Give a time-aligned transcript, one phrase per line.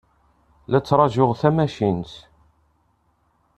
[0.71, 2.11] La ttṛajuɣ tamacint.